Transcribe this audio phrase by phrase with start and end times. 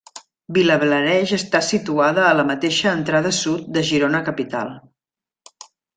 [0.55, 4.73] Vilablareix està situat a la mateixa entrada sud de Girona capital.